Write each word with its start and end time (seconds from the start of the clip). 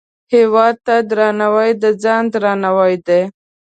هیواد 0.33 0.75
ته 0.85 0.95
درناوی، 1.09 1.71
د 1.83 1.85
ځان 2.03 2.23
درناوی 2.33 2.95
دی 3.07 3.21